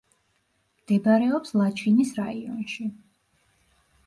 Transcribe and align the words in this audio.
მდებარეობს 0.79 1.53
ლაჩინის 1.63 2.15
რაიონში. 2.21 2.89